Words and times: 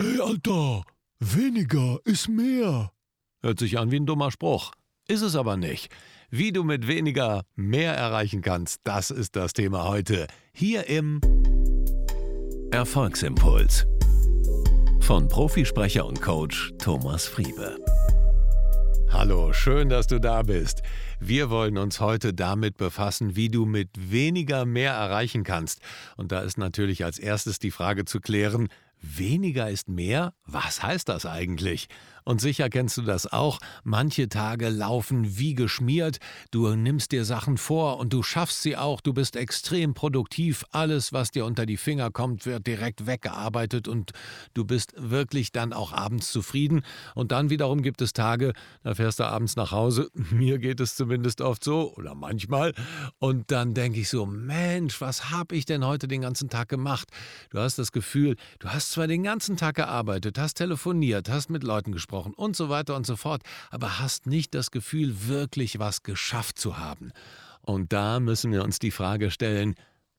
Ey, 0.00 0.18
Alter, 0.18 0.82
weniger 1.18 1.98
ist 2.06 2.26
mehr. 2.26 2.90
Hört 3.42 3.58
sich 3.58 3.78
an 3.78 3.90
wie 3.90 3.96
ein 3.96 4.06
dummer 4.06 4.30
Spruch. 4.30 4.72
Ist 5.08 5.20
es 5.20 5.36
aber 5.36 5.58
nicht. 5.58 5.92
Wie 6.30 6.52
du 6.52 6.64
mit 6.64 6.88
weniger 6.88 7.42
mehr 7.54 7.92
erreichen 7.92 8.40
kannst, 8.40 8.80
das 8.84 9.10
ist 9.10 9.36
das 9.36 9.52
Thema 9.52 9.84
heute. 9.84 10.26
Hier 10.54 10.88
im 10.88 11.20
Erfolgsimpuls. 12.70 13.86
Von 15.00 15.28
Profisprecher 15.28 16.06
und 16.06 16.22
Coach 16.22 16.72
Thomas 16.78 17.26
Friebe. 17.26 17.76
Hallo, 19.10 19.52
schön, 19.52 19.90
dass 19.90 20.06
du 20.06 20.18
da 20.18 20.42
bist. 20.42 20.82
Wir 21.18 21.50
wollen 21.50 21.76
uns 21.76 22.00
heute 22.00 22.32
damit 22.32 22.78
befassen, 22.78 23.36
wie 23.36 23.48
du 23.50 23.66
mit 23.66 23.90
weniger 24.10 24.64
mehr 24.64 24.92
erreichen 24.92 25.42
kannst. 25.42 25.80
Und 26.16 26.32
da 26.32 26.40
ist 26.40 26.56
natürlich 26.56 27.04
als 27.04 27.18
erstes 27.18 27.58
die 27.58 27.72
Frage 27.72 28.06
zu 28.06 28.20
klären, 28.20 28.68
weniger 29.00 29.70
ist 29.70 29.88
mehr? 29.88 30.34
Was 30.44 30.82
heißt 30.82 31.08
das 31.08 31.26
eigentlich? 31.26 31.88
Und 32.24 32.40
sicher 32.40 32.68
kennst 32.68 32.96
du 32.96 33.02
das 33.02 33.30
auch. 33.30 33.58
Manche 33.84 34.28
Tage 34.28 34.68
laufen 34.68 35.38
wie 35.38 35.54
geschmiert. 35.54 36.18
Du 36.50 36.68
nimmst 36.74 37.12
dir 37.12 37.24
Sachen 37.24 37.56
vor 37.56 37.98
und 37.98 38.12
du 38.12 38.22
schaffst 38.22 38.62
sie 38.62 38.76
auch. 38.76 39.00
Du 39.00 39.12
bist 39.12 39.36
extrem 39.36 39.94
produktiv. 39.94 40.64
Alles, 40.70 41.12
was 41.12 41.30
dir 41.30 41.44
unter 41.44 41.66
die 41.66 41.76
Finger 41.76 42.10
kommt, 42.10 42.46
wird 42.46 42.66
direkt 42.66 43.06
weggearbeitet 43.06 43.88
und 43.88 44.12
du 44.54 44.64
bist 44.64 44.92
wirklich 44.96 45.52
dann 45.52 45.72
auch 45.72 45.92
abends 45.92 46.30
zufrieden. 46.30 46.82
Und 47.14 47.32
dann 47.32 47.50
wiederum 47.50 47.82
gibt 47.82 48.02
es 48.02 48.12
Tage, 48.12 48.52
da 48.82 48.94
fährst 48.94 49.20
du 49.20 49.24
abends 49.24 49.56
nach 49.56 49.72
Hause. 49.72 50.10
Mir 50.30 50.58
geht 50.58 50.80
es 50.80 50.94
zumindest 50.94 51.40
oft 51.40 51.64
so 51.64 51.94
oder 51.96 52.14
manchmal. 52.14 52.74
Und 53.18 53.50
dann 53.50 53.74
denke 53.74 54.00
ich 54.00 54.08
so, 54.08 54.26
Mensch, 54.26 55.00
was 55.00 55.30
habe 55.30 55.56
ich 55.56 55.64
denn 55.64 55.84
heute 55.84 56.08
den 56.08 56.20
ganzen 56.20 56.48
Tag 56.48 56.68
gemacht? 56.68 57.08
Du 57.50 57.58
hast 57.58 57.78
das 57.78 57.92
Gefühl, 57.92 58.36
du 58.58 58.68
hast 58.68 58.92
zwar 58.92 59.06
den 59.06 59.22
ganzen 59.22 59.56
Tag 59.56 59.76
gearbeitet, 59.76 60.38
hast 60.38 60.54
telefoniert, 60.54 61.28
hast 61.28 61.50
mit 61.50 61.64
Leuten 61.64 61.92
gesprochen, 61.92 62.09
gesprochen 62.10 62.34
und 62.34 62.56
so 62.56 62.68
weiter 62.68 62.96
und 62.96 63.06
so 63.06 63.16
fort, 63.16 63.42
aber 63.70 64.00
hast 64.00 64.26
nicht 64.26 64.54
das 64.54 64.70
Gefühl, 64.70 65.28
wirklich 65.28 65.78
was 65.78 66.02
geschafft 66.02 66.58
zu 66.58 66.76
haben. 66.76 67.12
Und 67.62 67.92
da 67.92 68.18
müssen 68.18 68.50
wir 68.52 68.64
uns 68.64 68.78
die 68.78 68.90
Frage 68.90 69.30
stellen, 69.30 69.74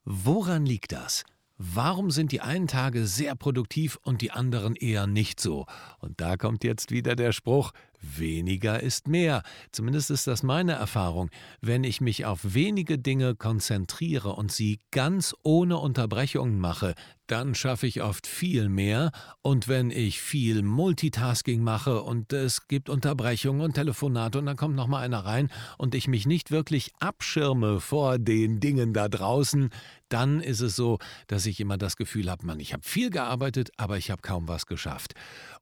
woran 0.05 0.66
liegt 0.66 0.93
das? 0.93 1.25
Warum 1.57 2.09
sind 2.09 2.31
die 2.31 2.41
einen 2.41 2.67
Tage 2.67 3.05
sehr 3.05 3.35
produktiv 3.35 3.99
und 4.01 4.21
die 4.21 4.31
anderen 4.31 4.75
eher 4.75 5.05
nicht 5.05 5.39
so? 5.39 5.67
Und 5.99 6.19
da 6.19 6.35
kommt 6.35 6.63
jetzt 6.63 6.89
wieder 6.89 7.16
der 7.16 7.33
Spruch, 7.33 7.71
weniger 8.01 8.81
ist 8.81 9.07
mehr. 9.07 9.44
Zumindest 9.71 10.09
ist 10.09 10.25
das 10.25 10.41
meine 10.41 10.71
Erfahrung. 10.71 11.29
Wenn 11.59 11.83
ich 11.83 12.01
mich 12.01 12.25
auf 12.25 12.39
wenige 12.55 12.97
Dinge 12.97 13.35
konzentriere 13.35 14.29
und 14.29 14.51
sie 14.51 14.79
ganz 14.89 15.35
ohne 15.44 15.77
Unterbrechungen 15.77 16.59
mache, 16.59 16.95
dann 17.31 17.55
schaffe 17.55 17.87
ich 17.87 18.01
oft 18.01 18.27
viel 18.27 18.67
mehr. 18.67 19.11
Und 19.41 19.69
wenn 19.69 19.89
ich 19.89 20.21
viel 20.21 20.63
Multitasking 20.63 21.63
mache 21.63 22.01
und 22.01 22.33
es 22.33 22.67
gibt 22.67 22.89
Unterbrechungen 22.89 23.61
und 23.61 23.73
Telefonate 23.73 24.38
und 24.39 24.47
dann 24.47 24.57
kommt 24.57 24.75
noch 24.75 24.88
mal 24.88 24.99
einer 24.99 25.23
rein 25.23 25.49
und 25.77 25.95
ich 25.95 26.09
mich 26.09 26.25
nicht 26.25 26.51
wirklich 26.51 26.91
abschirme 26.99 27.79
vor 27.79 28.19
den 28.19 28.59
Dingen 28.59 28.93
da 28.93 29.07
draußen, 29.07 29.69
dann 30.11 30.41
ist 30.41 30.59
es 30.59 30.75
so, 30.75 30.99
dass 31.27 31.45
ich 31.45 31.59
immer 31.59 31.77
das 31.77 31.95
Gefühl 31.95 32.29
habe, 32.29 32.45
man, 32.45 32.59
ich 32.59 32.73
habe 32.73 32.83
viel 32.83 33.09
gearbeitet, 33.09 33.71
aber 33.77 33.97
ich 33.97 34.11
habe 34.11 34.21
kaum 34.21 34.47
was 34.47 34.66
geschafft. 34.66 35.13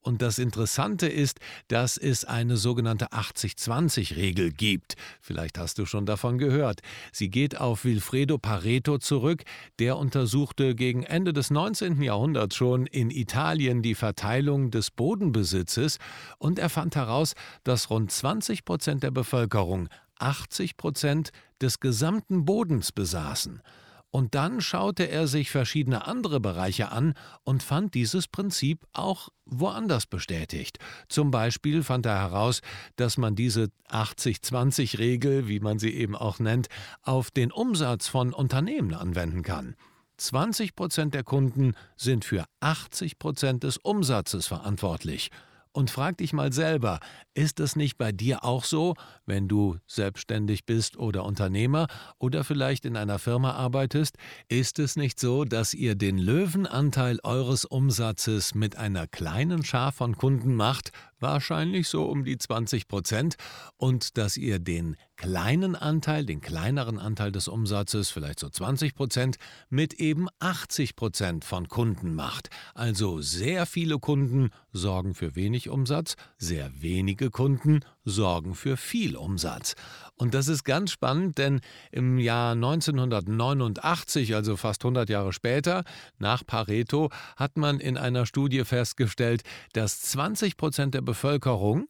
Und 0.01 0.21
das 0.21 0.39
Interessante 0.39 1.07
ist, 1.07 1.39
dass 1.67 1.97
es 1.97 2.23
eine 2.25 2.57
sogenannte 2.57 3.09
80-20-Regel 3.09 4.51
gibt. 4.51 4.95
Vielleicht 5.21 5.57
hast 5.57 5.77
du 5.77 5.85
schon 5.85 6.05
davon 6.05 6.37
gehört. 6.37 6.81
Sie 7.11 7.29
geht 7.29 7.57
auf 7.57 7.83
Wilfredo 7.83 8.37
Pareto 8.37 8.97
zurück, 8.97 9.43
der 9.77 9.97
untersuchte 9.97 10.73
gegen 10.73 11.03
Ende 11.03 11.33
des 11.33 11.51
19. 11.59 12.01
Jahrhunderts 12.01 12.55
schon 12.55 12.85
in 12.85 13.11
Italien 13.11 13.81
die 13.81 13.93
Verteilung 13.93 14.71
des 14.71 14.91
Bodenbesitzes 14.91 15.97
und 16.37 16.57
er 16.57 16.69
fand 16.69 16.95
heraus, 16.95 17.33
dass 17.65 17.89
rund 17.89 18.13
20 18.13 18.63
Prozent 18.63 19.03
der 19.03 19.11
Bevölkerung 19.11 19.89
80 20.19 20.77
Prozent 20.77 21.31
des 21.61 21.81
gesamten 21.81 22.45
Bodens 22.45 22.93
besaßen. 22.93 23.61
Und 24.09 24.35
dann 24.35 24.61
schaute 24.61 25.09
er 25.09 25.27
sich 25.27 25.51
verschiedene 25.51 26.07
andere 26.07 26.39
Bereiche 26.39 26.93
an 26.93 27.13
und 27.43 27.61
fand 27.61 27.93
dieses 27.93 28.29
Prinzip 28.29 28.87
auch 28.93 29.27
woanders 29.43 30.05
bestätigt. 30.05 30.79
Zum 31.09 31.29
Beispiel 31.29 31.83
fand 31.83 32.05
er 32.05 32.19
heraus, 32.19 32.61
dass 32.95 33.17
man 33.17 33.35
diese 33.35 33.67
80-20-Regel, 33.89 35.49
wie 35.49 35.59
man 35.59 35.77
sie 35.77 35.93
eben 35.93 36.15
auch 36.15 36.39
nennt, 36.39 36.69
auf 37.01 37.31
den 37.31 37.51
Umsatz 37.51 38.07
von 38.07 38.31
Unternehmen 38.33 38.93
anwenden 38.93 39.43
kann. 39.43 39.75
20 40.19 40.75
Prozent 40.75 41.13
der 41.13 41.23
Kunden 41.23 41.73
sind 41.95 42.25
für 42.25 42.45
80 42.59 43.19
Prozent 43.19 43.63
des 43.63 43.77
Umsatzes 43.77 44.47
verantwortlich. 44.47 45.31
Und 45.71 45.91
frag 45.91 46.17
dich 46.17 46.33
mal 46.33 46.51
selber, 46.51 46.99
ist 47.35 47.59
es 47.59 47.75
nicht 47.75 47.97
bei 47.97 48.11
dir 48.11 48.43
auch 48.43 48.63
so, 48.63 48.95
wenn 49.27 49.47
du 49.47 49.77
selbstständig 49.85 50.65
bist 50.65 50.97
oder 50.97 51.23
Unternehmer 51.25 51.87
oder 52.17 52.43
vielleicht 52.43 52.85
in 52.85 52.97
einer 52.97 53.19
Firma 53.19 53.51
arbeitest, 53.51 54.17
ist 54.47 54.79
es 54.79 54.95
nicht 54.95 55.19
so, 55.19 55.45
dass 55.45 55.75
ihr 55.75 55.93
den 55.93 56.17
Löwenanteil 56.17 57.19
eures 57.23 57.65
Umsatzes 57.65 58.55
mit 58.55 58.77
einer 58.77 59.05
kleinen 59.05 59.63
Schar 59.63 59.91
von 59.91 60.17
Kunden 60.17 60.55
macht, 60.55 60.91
wahrscheinlich 61.21 61.87
so 61.87 62.05
um 62.05 62.23
die 62.23 62.37
20 62.37 62.87
Prozent, 62.87 63.35
und 63.77 64.17
dass 64.17 64.37
ihr 64.37 64.59
den 64.59 64.95
kleinen 65.15 65.75
Anteil, 65.75 66.25
den 66.25 66.41
kleineren 66.41 66.97
Anteil 66.97 67.31
des 67.31 67.47
Umsatzes, 67.47 68.09
vielleicht 68.09 68.39
so 68.39 68.49
20 68.49 68.95
Prozent, 68.95 69.37
mit 69.69 69.95
eben 69.95 70.27
80 70.39 70.95
Prozent 70.95 71.45
von 71.45 71.67
Kunden 71.67 72.15
macht. 72.15 72.49
Also 72.73 73.21
sehr 73.21 73.65
viele 73.65 73.99
Kunden 73.99 74.49
sorgen 74.71 75.13
für 75.13 75.35
wenig 75.35 75.69
Umsatz, 75.69 76.15
sehr 76.37 76.71
wenige 76.81 77.29
Kunden 77.29 77.81
sorgen 78.09 78.55
für 78.55 78.77
viel 78.77 79.15
Umsatz. 79.15 79.75
Und 80.15 80.33
das 80.33 80.49
ist 80.49 80.65
ganz 80.65 80.91
spannend, 80.91 81.37
denn 81.37 81.61
im 81.91 82.19
Jahr 82.19 82.51
1989, 82.51 84.35
also 84.35 84.57
fast 84.57 84.83
100 84.83 85.09
Jahre 85.09 85.31
später, 85.31 85.83
nach 86.17 86.45
Pareto, 86.45 87.09
hat 87.37 87.57
man 87.57 87.79
in 87.79 87.97
einer 87.97 88.25
Studie 88.25 88.65
festgestellt, 88.65 89.43
dass 89.73 90.01
20 90.01 90.57
Prozent 90.57 90.93
der 90.93 91.01
Bevölkerung 91.01 91.87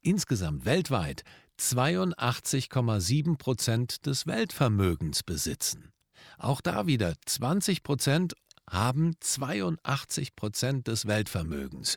insgesamt 0.00 0.64
weltweit 0.64 1.22
82,7 1.58 3.36
Prozent 3.36 4.06
des 4.06 4.26
Weltvermögens 4.26 5.22
besitzen. 5.22 5.92
Auch 6.38 6.62
da 6.62 6.86
wieder 6.86 7.14
20 7.26 7.82
Prozent 7.82 8.34
haben 8.70 9.12
82 9.20 10.34
Prozent 10.36 10.88
des 10.88 11.06
Weltvermögens. 11.06 11.96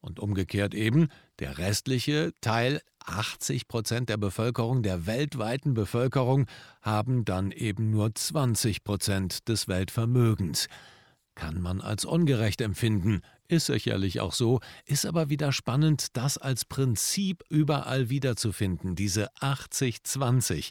Und 0.00 0.18
umgekehrt 0.18 0.74
eben, 0.74 1.08
der 1.38 1.58
restliche 1.58 2.32
Teil, 2.40 2.82
80 3.04 3.68
Prozent 3.68 4.08
der 4.08 4.16
Bevölkerung, 4.16 4.82
der 4.82 5.06
weltweiten 5.06 5.74
Bevölkerung, 5.74 6.46
haben 6.82 7.24
dann 7.24 7.50
eben 7.50 7.90
nur 7.90 8.14
20 8.14 8.84
Prozent 8.84 9.48
des 9.48 9.68
Weltvermögens. 9.68 10.68
Kann 11.34 11.60
man 11.60 11.80
als 11.80 12.04
ungerecht 12.04 12.60
empfinden, 12.60 13.20
ist 13.48 13.66
sicherlich 13.66 14.20
auch 14.20 14.32
so, 14.32 14.60
ist 14.86 15.04
aber 15.04 15.28
wieder 15.30 15.52
spannend, 15.52 16.16
das 16.16 16.38
als 16.38 16.64
Prinzip 16.64 17.42
überall 17.48 18.08
wiederzufinden, 18.08 18.94
diese 18.94 19.32
80-20. 19.36 20.70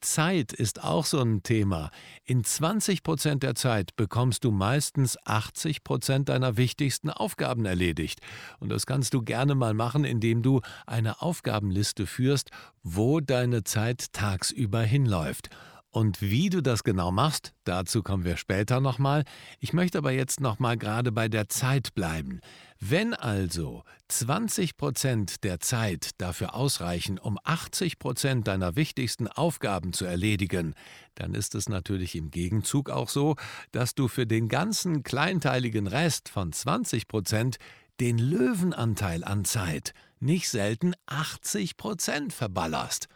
Zeit 0.00 0.52
ist 0.52 0.82
auch 0.82 1.04
so 1.04 1.20
ein 1.20 1.42
Thema. 1.42 1.90
In 2.24 2.44
20 2.44 3.02
Prozent 3.02 3.42
der 3.42 3.54
Zeit 3.54 3.96
bekommst 3.96 4.44
du 4.44 4.50
meistens 4.50 5.16
80 5.24 5.84
Prozent 5.84 6.28
deiner 6.28 6.56
wichtigsten 6.56 7.10
Aufgaben 7.10 7.64
erledigt. 7.64 8.20
Und 8.58 8.70
das 8.70 8.86
kannst 8.86 9.14
du 9.14 9.22
gerne 9.22 9.54
mal 9.54 9.74
machen, 9.74 10.04
indem 10.04 10.42
du 10.42 10.60
eine 10.86 11.22
Aufgabenliste 11.22 12.06
führst, 12.06 12.50
wo 12.82 13.20
deine 13.20 13.64
Zeit 13.64 14.12
tagsüber 14.12 14.82
hinläuft. 14.82 15.50
Und 15.92 16.20
wie 16.20 16.50
du 16.50 16.62
das 16.62 16.84
genau 16.84 17.10
machst, 17.10 17.52
dazu 17.64 18.04
kommen 18.04 18.24
wir 18.24 18.36
später 18.36 18.80
nochmal. 18.80 19.24
Ich 19.58 19.72
möchte 19.72 19.98
aber 19.98 20.12
jetzt 20.12 20.40
nochmal 20.40 20.76
gerade 20.76 21.10
bei 21.10 21.28
der 21.28 21.48
Zeit 21.48 21.94
bleiben. 21.94 22.40
Wenn 22.78 23.12
also 23.12 23.82
20 24.06 24.76
Prozent 24.76 25.42
der 25.42 25.58
Zeit 25.58 26.10
dafür 26.18 26.54
ausreichen, 26.54 27.18
um 27.18 27.38
80 27.42 27.98
Prozent 27.98 28.46
deiner 28.46 28.76
wichtigsten 28.76 29.26
Aufgaben 29.26 29.92
zu 29.92 30.04
erledigen, 30.04 30.74
dann 31.16 31.34
ist 31.34 31.56
es 31.56 31.68
natürlich 31.68 32.14
im 32.14 32.30
Gegenzug 32.30 32.88
auch 32.88 33.08
so, 33.08 33.34
dass 33.72 33.96
du 33.96 34.06
für 34.06 34.28
den 34.28 34.48
ganzen 34.48 35.02
kleinteiligen 35.02 35.88
Rest 35.88 36.28
von 36.28 36.52
20 36.52 37.08
Prozent 37.08 37.56
den 37.98 38.18
Löwenanteil 38.18 39.24
an 39.24 39.44
Zeit, 39.44 39.92
nicht 40.20 40.48
selten 40.48 40.94
80 41.06 41.76
Prozent 41.76 42.32
verballerst. 42.32 43.08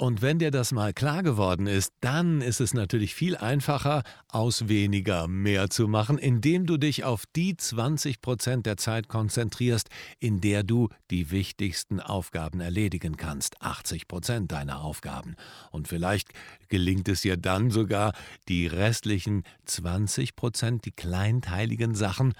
Und 0.00 0.22
wenn 0.22 0.38
dir 0.38 0.52
das 0.52 0.70
mal 0.70 0.92
klar 0.92 1.24
geworden 1.24 1.66
ist, 1.66 1.92
dann 2.00 2.40
ist 2.40 2.60
es 2.60 2.72
natürlich 2.72 3.16
viel 3.16 3.36
einfacher, 3.36 4.04
aus 4.28 4.68
weniger 4.68 5.26
mehr 5.26 5.70
zu 5.70 5.88
machen, 5.88 6.18
indem 6.18 6.66
du 6.66 6.76
dich 6.76 7.02
auf 7.02 7.24
die 7.34 7.56
20 7.56 8.20
Prozent 8.20 8.64
der 8.64 8.76
Zeit 8.76 9.08
konzentrierst, 9.08 9.88
in 10.20 10.40
der 10.40 10.62
du 10.62 10.88
die 11.10 11.32
wichtigsten 11.32 11.98
Aufgaben 11.98 12.60
erledigen 12.60 13.16
kannst. 13.16 13.60
80 13.60 14.06
Prozent 14.06 14.52
deiner 14.52 14.82
Aufgaben. 14.82 15.34
Und 15.72 15.88
vielleicht 15.88 16.28
gelingt 16.68 17.08
es 17.08 17.22
dir 17.22 17.36
dann 17.36 17.72
sogar, 17.72 18.12
die 18.46 18.68
restlichen 18.68 19.42
20 19.64 20.36
Prozent, 20.36 20.84
die 20.84 20.92
kleinteiligen 20.92 21.96
Sachen, 21.96 22.34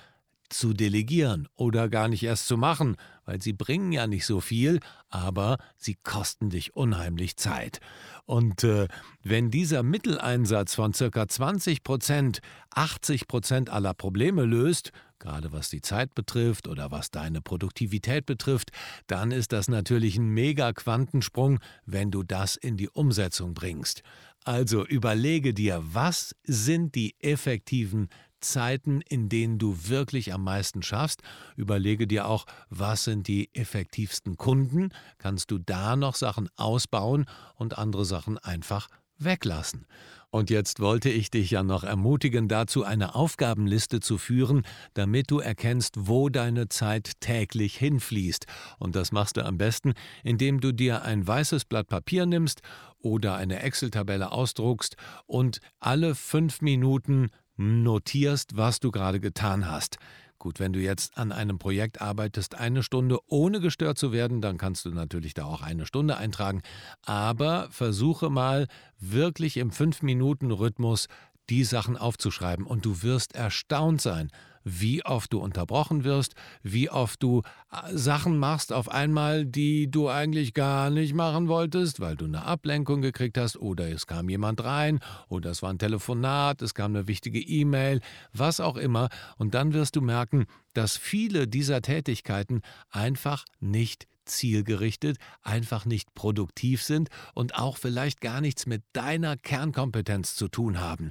zu 0.49 0.73
delegieren 0.73 1.49
oder 1.55 1.89
gar 1.89 2.09
nicht 2.09 2.23
erst 2.23 2.47
zu 2.47 2.57
machen, 2.57 2.97
weil 3.25 3.43
sie 3.43 3.53
bringen 3.53 3.93
ja 3.93 4.07
nicht 4.07 4.25
so 4.27 4.41
viel, 4.41 4.81
aber 5.11 5.59
sie 5.77 5.97
kosten 6.03 6.51
dich 6.51 6.75
unheimlich 6.75 7.37
Zeit. 7.37 7.81
Und 8.25 8.65
äh, 8.65 8.89
wenn 9.23 9.51
dieser 9.51 9.83
Mitteleinsatz 9.83 10.75
von 10.75 10.95
circa 10.95 11.29
20 11.29 11.83
Prozent 11.83 12.41
80 12.75 13.29
Prozent 13.29 13.71
aller 13.71 13.95
Probleme 13.95 14.45
löst, 14.45 14.93
gerade 15.19 15.53
was 15.53 15.71
die 15.71 15.81
Zeit 15.81 16.15
betrifft 16.15 16.69
oder 16.69 16.91
was 16.91 17.11
deine 17.11 17.41
Produktivität 17.41 18.27
betrifft, 18.27 18.71
dann 19.07 19.31
ist 19.31 19.53
das 19.53 19.69
natürlich 19.69 20.17
ein 20.17 20.29
mega 20.29 20.73
Quantensprung, 20.73 21.59
wenn 21.87 22.11
du 22.11 22.23
das 22.23 22.57
in 22.57 22.77
die 22.77 22.89
Umsetzung 22.89 23.55
bringst. 23.55 24.03
Also 24.45 24.87
überlege 24.87 25.53
dir, 25.53 25.83
was 25.83 26.35
sind 26.45 26.95
die 26.95 27.15
effektiven 27.21 28.09
Zeiten, 28.41 29.01
in 29.03 29.29
denen 29.29 29.59
du 29.59 29.89
wirklich 29.89 30.33
am 30.33 30.45
meisten 30.45 30.83
schaffst. 30.83 31.23
Überlege 31.57 32.07
dir 32.07 32.27
auch, 32.27 32.47
was 32.71 33.05
sind 33.05 33.29
die 33.29 33.51
effektivsten 33.55 34.37
Kunden. 34.37 34.91
Kannst 35.19 35.51
du 35.51 35.59
da 35.59 35.97
noch 35.97 36.15
Sachen 36.15 36.49
ausbauen 36.57 37.27
und 37.55 37.79
andere 37.79 38.05
Sachen 38.05 38.39
einfach 38.39 38.89
weglassen. 39.19 39.87
Und 40.31 40.51
jetzt 40.51 40.81
wollte 40.81 41.09
ich 41.09 41.31
dich 41.31 41.51
ja 41.51 41.63
noch 41.63 41.85
ermutigen, 41.85 42.49
dazu 42.49 42.85
eine 42.85 43.15
Aufgabenliste 43.15 44.01
zu 44.01 44.19
führen, 44.19 44.63
damit 44.93 45.31
du 45.31 45.39
erkennst, 45.39 45.95
wo 45.97 46.29
deine 46.29 46.69
Zeit 46.69 47.13
täglich 47.21 47.79
hinfließt. 47.79 48.45
Und 48.79 48.95
das 48.95 49.11
machst 49.11 49.39
du 49.39 49.45
am 49.45 49.57
besten, 49.57 49.95
indem 50.23 50.61
du 50.61 50.73
dir 50.73 51.03
ein 51.03 51.27
weißes 51.27 51.65
Blatt 51.65 51.89
Papier 51.89 52.27
nimmst 52.27 52.61
oder 52.99 53.37
eine 53.37 53.63
Excel-Tabelle 53.63 54.31
ausdruckst 54.31 54.97
und 55.27 55.61
alle 55.81 56.15
fünf 56.15 56.61
Minuten 56.61 57.31
notierst, 57.59 58.57
was 58.57 58.81
du 58.81 58.91
gerade 58.91 59.21
getan 59.21 59.71
hast. 59.71 59.99
Gut, 60.39 60.61
wenn 60.61 60.73
du 60.73 60.79
jetzt 60.79 61.19
an 61.19 61.33
einem 61.33 61.59
Projekt 61.59 62.01
arbeitest, 62.01 62.55
eine 62.55 62.85
Stunde 62.85 63.19
ohne 63.27 63.59
gestört 63.61 63.99
zu 63.99 64.13
werden, 64.13 64.41
dann 64.41 64.57
kannst 64.57 64.85
du 64.85 64.91
natürlich 64.91 65.35
da 65.35 65.45
auch 65.45 65.63
eine 65.63 65.85
Stunde 65.85 66.17
eintragen. 66.17 66.63
Aber 67.05 67.69
versuche 67.71 68.31
mal 68.31 68.69
wirklich 69.01 69.57
im 69.57 69.73
5-Minuten-Rhythmus 69.73 71.09
die 71.51 71.65
Sachen 71.65 71.97
aufzuschreiben 71.97 72.67
und 72.67 72.85
du 72.85 73.03
wirst 73.03 73.35
erstaunt 73.35 74.01
sein, 74.01 74.31
wie 74.65 75.05
oft 75.05 75.33
du 75.33 75.39
unterbrochen 75.39 76.05
wirst, 76.05 76.35
wie 76.63 76.91
oft 76.91 77.23
du 77.23 77.43
äh, 77.73 77.97
Sachen 77.97 78.39
machst 78.39 78.73
auf 78.73 78.89
einmal, 78.89 79.47
die 79.47 79.91
du 79.91 80.09
eigentlich 80.09 80.55
gar 80.55 80.91
nicht 80.91 81.15
machen 81.15 81.49
wolltest, 81.49 82.01
weil 82.01 82.17
du 82.17 82.25
eine 82.25 82.45
Ablenkung 82.45 83.03
gekriegt 83.03 83.39
hast 83.39 83.57
oder 83.57 83.89
es 83.89 84.07
kam 84.07 84.29
jemand 84.29 84.63
rein 84.65 85.01
oder 85.29 85.51
es 85.51 85.63
war 85.63 85.71
ein 85.71 85.79
Telefonat, 85.79 86.63
es 86.63 86.75
kam 86.75 86.95
eine 86.95 87.09
wichtige 87.09 87.41
E-Mail, 87.41 88.01
was 88.33 88.61
auch 88.61 88.77
immer. 88.77 89.09
Und 89.37 89.55
dann 89.55 89.73
wirst 89.73 89.97
du 89.97 90.01
merken, 90.01 90.47
dass 90.75 90.97
viele 90.97 91.49
dieser 91.49 91.83
Tätigkeiten 91.83 92.63
einfach 92.91 93.45
nicht 93.61 94.07
zielgerichtet, 94.29 95.17
einfach 95.43 95.85
nicht 95.85 96.15
produktiv 96.15 96.83
sind 96.83 97.09
und 97.35 97.55
auch 97.55 97.77
vielleicht 97.77 98.21
gar 98.21 98.41
nichts 98.41 98.67
mit 98.67 98.83
deiner 98.93 99.37
Kernkompetenz 99.37 100.37
zu 100.37 100.49
tun 100.49 100.81
haben. 100.81 101.11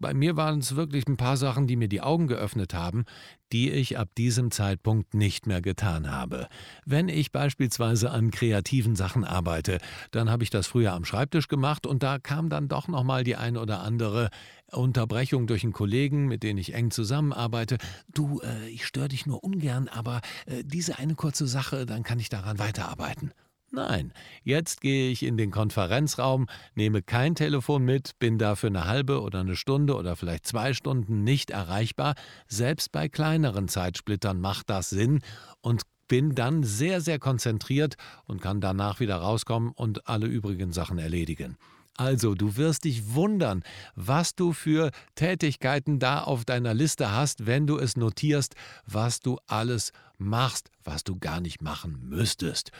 Bei 0.00 0.14
mir 0.14 0.34
waren 0.34 0.60
es 0.60 0.76
wirklich 0.76 1.06
ein 1.06 1.18
paar 1.18 1.36
Sachen, 1.36 1.66
die 1.66 1.76
mir 1.76 1.88
die 1.88 2.00
Augen 2.00 2.26
geöffnet 2.26 2.72
haben, 2.72 3.04
die 3.52 3.70
ich 3.70 3.98
ab 3.98 4.08
diesem 4.16 4.50
Zeitpunkt 4.50 5.12
nicht 5.12 5.46
mehr 5.46 5.60
getan 5.60 6.10
habe. 6.10 6.48
Wenn 6.86 7.10
ich 7.10 7.32
beispielsweise 7.32 8.10
an 8.10 8.30
kreativen 8.30 8.96
Sachen 8.96 9.24
arbeite, 9.24 9.78
dann 10.10 10.30
habe 10.30 10.42
ich 10.42 10.48
das 10.48 10.66
früher 10.66 10.94
am 10.94 11.04
Schreibtisch 11.04 11.48
gemacht 11.48 11.86
und 11.86 12.02
da 12.02 12.18
kam 12.18 12.48
dann 12.48 12.66
doch 12.66 12.88
noch 12.88 13.04
mal 13.04 13.24
die 13.24 13.36
ein 13.36 13.58
oder 13.58 13.82
andere 13.82 14.30
Unterbrechung 14.72 15.46
durch 15.46 15.64
einen 15.64 15.74
Kollegen, 15.74 16.28
mit 16.28 16.42
dem 16.42 16.56
ich 16.56 16.72
eng 16.72 16.90
zusammenarbeite. 16.90 17.76
Du, 18.08 18.40
äh, 18.40 18.68
ich 18.70 18.86
störe 18.86 19.08
dich 19.08 19.26
nur 19.26 19.44
ungern, 19.44 19.88
aber 19.88 20.22
äh, 20.46 20.64
diese 20.64 20.98
eine 20.98 21.14
kurze 21.14 21.46
Sache, 21.46 21.84
dann 21.84 22.04
kann 22.04 22.18
ich 22.18 22.30
daran 22.30 22.58
weiterarbeiten. 22.58 23.32
Nein, 23.72 24.12
jetzt 24.42 24.80
gehe 24.80 25.12
ich 25.12 25.22
in 25.22 25.36
den 25.36 25.52
Konferenzraum, 25.52 26.48
nehme 26.74 27.02
kein 27.02 27.36
Telefon 27.36 27.84
mit, 27.84 28.18
bin 28.18 28.36
da 28.36 28.56
für 28.56 28.66
eine 28.66 28.86
halbe 28.86 29.20
oder 29.20 29.40
eine 29.40 29.54
Stunde 29.54 29.94
oder 29.94 30.16
vielleicht 30.16 30.44
zwei 30.44 30.74
Stunden 30.74 31.22
nicht 31.22 31.50
erreichbar. 31.50 32.14
Selbst 32.48 32.90
bei 32.90 33.08
kleineren 33.08 33.68
Zeitsplittern 33.68 34.40
macht 34.40 34.70
das 34.70 34.90
Sinn 34.90 35.20
und 35.60 35.82
bin 36.08 36.34
dann 36.34 36.64
sehr, 36.64 37.00
sehr 37.00 37.20
konzentriert 37.20 37.94
und 38.24 38.42
kann 38.42 38.60
danach 38.60 38.98
wieder 38.98 39.16
rauskommen 39.16 39.70
und 39.70 40.08
alle 40.08 40.26
übrigen 40.26 40.72
Sachen 40.72 40.98
erledigen. 40.98 41.56
Also, 41.96 42.34
du 42.34 42.56
wirst 42.56 42.84
dich 42.84 43.14
wundern, 43.14 43.62
was 43.94 44.34
du 44.34 44.52
für 44.52 44.90
Tätigkeiten 45.14 46.00
da 46.00 46.22
auf 46.22 46.44
deiner 46.44 46.74
Liste 46.74 47.12
hast, 47.12 47.46
wenn 47.46 47.68
du 47.68 47.78
es 47.78 47.96
notierst, 47.96 48.56
was 48.86 49.20
du 49.20 49.38
alles 49.46 49.92
machst, 50.20 50.70
was 50.84 51.04
du 51.04 51.18
gar 51.18 51.40
nicht 51.40 51.62
machen 51.62 51.98
müsstest. 52.08 52.70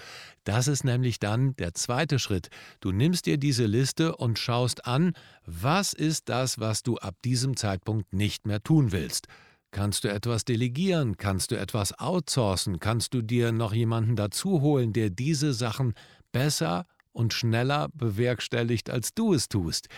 Das 0.45 0.69
ist 0.69 0.85
nämlich 0.85 1.19
dann 1.19 1.57
der 1.57 1.75
zweite 1.75 2.19
Schritt. 2.19 2.49
Du 2.81 2.93
nimmst 2.93 3.27
dir 3.27 3.39
diese 3.39 3.67
Liste 3.67 4.17
und 4.17 4.39
schaust 4.39 4.87
an, 4.87 5.15
was 5.45 5.93
ist 5.93 6.29
das, 6.29 6.59
was 6.59 6.83
du 6.83 6.97
ab 6.99 7.17
diesem 7.25 7.57
Zeitpunkt 7.57 8.13
nicht 8.13 8.47
mehr 8.47 8.63
tun 8.63 8.93
willst. 8.93 9.27
Kannst 9.73 10.05
du 10.05 10.09
etwas 10.09 10.45
delegieren? 10.45 11.17
Kannst 11.17 11.53
du 11.53 11.57
etwas 11.57 11.99
outsourcen? 11.99 12.81
Kannst 12.81 13.15
du 13.15 13.23
dir 13.23 13.53
noch 13.53 13.73
jemanden 13.73 14.17
dazu 14.17 14.61
holen, 14.61 14.93
der 14.93 15.11
diese 15.11 15.55
Sachen 15.55 15.95
besser 16.33 16.87
und 17.13 17.33
schneller 17.33 17.89
bewerkstelligt, 17.95 18.91
als 18.91 19.15
du 19.15 19.35
es 19.35 19.49
tust. 19.49 19.89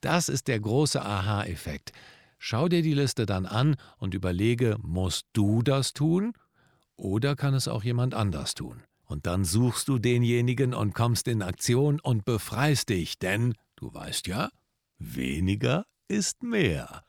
Das 0.00 0.28
ist 0.28 0.48
der 0.48 0.60
große 0.60 1.00
Aha-Effekt. 1.00 1.92
Schau 2.38 2.68
dir 2.68 2.82
die 2.82 2.94
Liste 2.94 3.26
dann 3.26 3.44
an 3.44 3.76
und 3.98 4.14
überlege, 4.14 4.76
musst 4.82 5.26
du 5.32 5.62
das 5.62 5.92
tun 5.92 6.32
oder 7.00 7.34
kann 7.36 7.54
es 7.54 7.68
auch 7.68 7.82
jemand 7.82 8.14
anders 8.14 8.54
tun? 8.54 8.82
Und 9.04 9.26
dann 9.26 9.44
suchst 9.44 9.88
du 9.88 9.98
denjenigen 9.98 10.72
und 10.72 10.94
kommst 10.94 11.26
in 11.26 11.42
Aktion 11.42 11.98
und 12.00 12.24
befreist 12.24 12.90
dich, 12.90 13.18
denn 13.18 13.54
du 13.74 13.92
weißt 13.92 14.28
ja, 14.28 14.50
weniger 14.98 15.84
ist 16.06 16.42
mehr. 16.42 17.04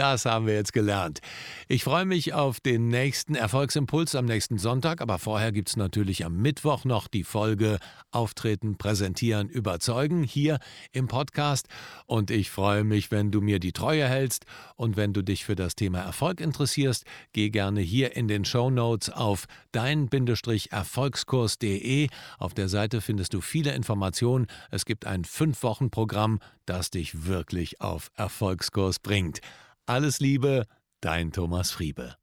Das 0.00 0.24
haben 0.24 0.46
wir 0.46 0.54
jetzt 0.54 0.72
gelernt. 0.72 1.20
Ich 1.68 1.84
freue 1.84 2.06
mich 2.06 2.32
auf 2.32 2.58
den 2.58 2.88
nächsten 2.88 3.34
Erfolgsimpuls 3.34 4.14
am 4.14 4.24
nächsten 4.24 4.56
Sonntag, 4.56 5.02
aber 5.02 5.18
vorher 5.18 5.52
gibt 5.52 5.68
es 5.68 5.76
natürlich 5.76 6.24
am 6.24 6.38
Mittwoch 6.38 6.86
noch 6.86 7.06
die 7.06 7.22
Folge 7.22 7.78
Auftreten, 8.10 8.78
Präsentieren, 8.78 9.50
Überzeugen 9.50 10.22
hier 10.22 10.58
im 10.92 11.06
Podcast. 11.06 11.68
Und 12.06 12.30
ich 12.30 12.50
freue 12.50 12.82
mich, 12.82 13.10
wenn 13.10 13.30
du 13.30 13.42
mir 13.42 13.60
die 13.60 13.72
Treue 13.72 14.08
hältst 14.08 14.46
und 14.74 14.96
wenn 14.96 15.12
du 15.12 15.20
dich 15.20 15.44
für 15.44 15.54
das 15.54 15.74
Thema 15.74 15.98
Erfolg 15.98 16.40
interessierst, 16.40 17.04
geh 17.34 17.50
gerne 17.50 17.82
hier 17.82 18.16
in 18.16 18.26
den 18.26 18.46
Show 18.46 18.70
Notes 18.70 19.10
auf 19.10 19.44
dein-erfolgskurs.de. 19.72 22.08
Auf 22.38 22.54
der 22.54 22.70
Seite 22.70 23.02
findest 23.02 23.34
du 23.34 23.42
viele 23.42 23.74
Informationen. 23.74 24.46
Es 24.70 24.86
gibt 24.86 25.04
ein 25.04 25.26
Fünf-Wochen-Programm, 25.26 26.38
das 26.64 26.88
dich 26.88 27.26
wirklich 27.26 27.82
auf 27.82 28.10
Erfolgskurs 28.14 28.98
bringt. 28.98 29.42
Alles 29.86 30.20
Liebe, 30.20 30.66
dein 31.00 31.32
Thomas 31.32 31.70
Friebe. 31.70 32.19